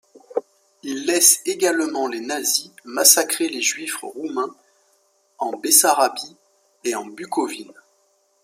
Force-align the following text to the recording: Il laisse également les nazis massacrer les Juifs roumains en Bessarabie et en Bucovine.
Il 0.81 1.05
laisse 1.05 1.41
également 1.45 2.07
les 2.07 2.21
nazis 2.21 2.71
massacrer 2.85 3.49
les 3.49 3.61
Juifs 3.61 3.97
roumains 3.97 4.49
en 5.37 5.51
Bessarabie 5.55 6.35
et 6.83 6.95
en 6.95 7.05
Bucovine. 7.05 7.71